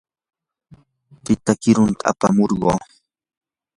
[1.23, 2.71] tita qirutam apamurquu.